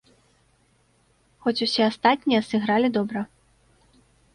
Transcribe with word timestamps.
Хоць 1.45 1.55
усе 1.67 1.83
астатнія 1.91 2.41
сыгралі 2.51 2.87
добра. 3.01 3.21